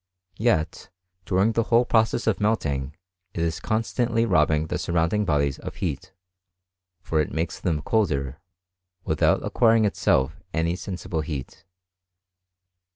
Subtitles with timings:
[0.39, 0.89] Yet,
[1.25, 2.95] during the whole process of melting,
[3.35, 6.11] it is constantly robbing the surrounding bodies of heat;
[7.03, 8.39] for it makes them colder,
[9.05, 11.65] without acquiring itself any sensible heat.